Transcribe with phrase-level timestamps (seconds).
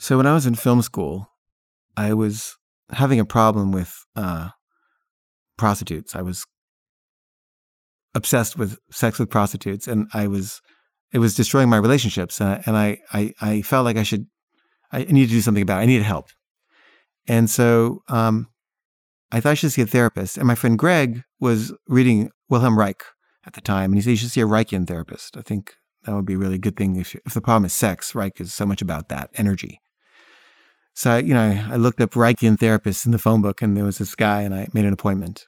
[0.00, 1.30] So when I was in film school,
[1.94, 2.56] I was
[2.90, 4.48] having a problem with uh,
[5.58, 6.16] prostitutes.
[6.16, 6.46] I was
[8.14, 10.62] obsessed with sex with prostitutes, and I was
[11.12, 12.40] it was destroying my relationships.
[12.40, 14.24] And I, and I, I, I felt like I should
[14.90, 15.82] I needed to do something about it.
[15.82, 16.30] I needed help,
[17.28, 18.48] and so um,
[19.30, 20.38] I thought I should see a therapist.
[20.38, 23.04] And my friend Greg was reading Wilhelm Reich
[23.44, 25.36] at the time, and he said you should see a Reichian therapist.
[25.36, 25.74] I think
[26.04, 28.14] that would be a really good thing if, if the problem is sex.
[28.14, 29.78] Reich is so much about that energy.
[30.94, 33.84] So, I, you know, I looked up Reichian therapists in the phone book and there
[33.84, 35.46] was this guy and I made an appointment.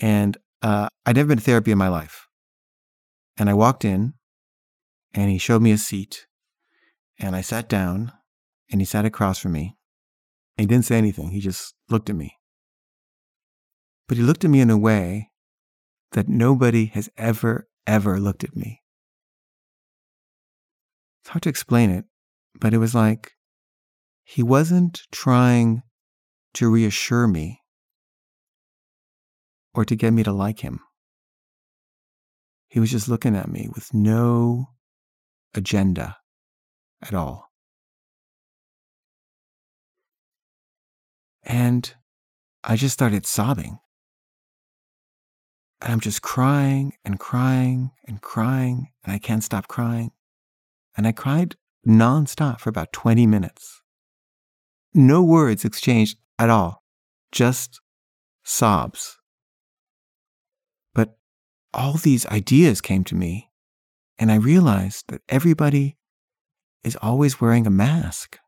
[0.00, 2.26] And uh, I'd never been to therapy in my life.
[3.36, 4.14] And I walked in
[5.14, 6.26] and he showed me a seat
[7.18, 8.12] and I sat down
[8.70, 9.76] and he sat across from me.
[10.56, 11.30] He didn't say anything.
[11.30, 12.38] He just looked at me.
[14.08, 15.30] But he looked at me in a way
[16.12, 18.82] that nobody has ever, ever looked at me.
[21.22, 22.04] It's hard to explain it,
[22.58, 23.32] but it was like
[24.28, 25.84] he wasn't trying
[26.52, 27.60] to reassure me
[29.72, 30.80] or to get me to like him.
[32.66, 34.66] He was just looking at me with no
[35.54, 36.16] agenda
[37.00, 37.52] at all.
[41.44, 41.94] And
[42.64, 43.78] I just started sobbing.
[45.80, 50.10] And I'm just crying and crying and crying, and I can't stop crying.
[50.96, 51.54] And I cried
[51.86, 53.82] nonstop for about 20 minutes.
[54.98, 56.82] No words exchanged at all,
[57.30, 57.82] just
[58.42, 59.18] sobs.
[60.94, 61.18] But
[61.74, 63.50] all these ideas came to me,
[64.18, 65.98] and I realized that everybody
[66.82, 68.38] is always wearing a mask,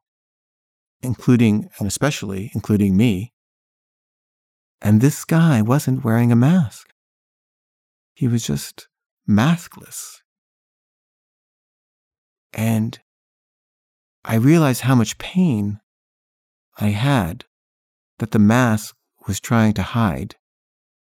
[1.03, 3.35] including, and especially including me.
[4.81, 6.89] And this guy wasn't wearing a mask.
[8.15, 8.89] He was just
[9.29, 10.23] maskless.
[12.55, 12.99] And
[14.25, 15.81] I realized how much pain
[16.79, 17.45] I had
[18.19, 18.97] that the mask
[19.27, 20.37] was trying to hide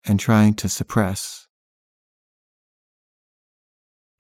[0.06, 1.48] and trying to suppress.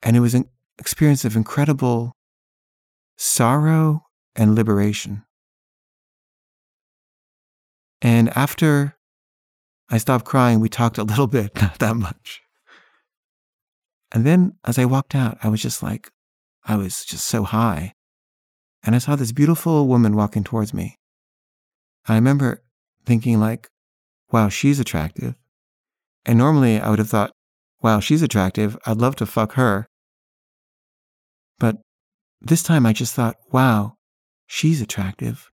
[0.02, 0.46] And it was an
[0.78, 2.16] experience of incredible
[3.18, 4.06] sorrow
[4.36, 5.26] and liberation.
[8.02, 8.96] And after
[9.90, 12.42] I stopped crying, we talked a little bit, not that much.
[14.12, 16.12] And then as I walked out, I was just like,
[16.64, 17.94] I was just so high.
[18.84, 20.98] And I saw this beautiful woman walking towards me.
[22.09, 22.64] I remember
[23.06, 23.70] thinking like,
[24.31, 25.36] wow, she's attractive.
[26.25, 27.31] And normally I would have thought,
[27.81, 28.78] wow, she's attractive.
[28.86, 29.88] I'd love to fuck her.
[31.59, 31.78] But
[32.42, 33.96] this time I just thought, wow,
[34.47, 35.50] she's attractive.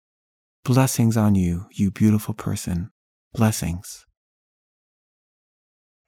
[0.64, 2.90] Blessings on you, you beautiful person.
[3.34, 4.06] Blessings.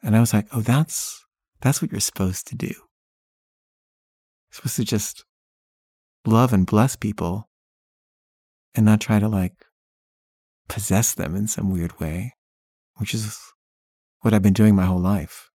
[0.03, 1.25] And I was like, oh, that's,
[1.61, 2.67] that's what you're supposed to do.
[2.67, 5.25] You're supposed to just
[6.25, 7.49] love and bless people
[8.75, 9.66] and not try to like
[10.69, 12.35] possess them in some weird way,
[12.97, 13.39] which is
[14.21, 15.51] what I've been doing my whole life.